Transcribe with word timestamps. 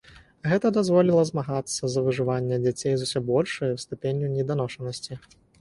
Гэта 0.51 0.71
дазволіла 0.77 1.25
змагацца 1.31 1.83
за 1.95 2.03
выжыванне 2.07 2.61
дзяцей 2.65 2.97
з 2.97 3.01
усё 3.11 3.23
большай 3.31 3.77
ступенню 3.85 4.35
неданошанасці. 4.39 5.25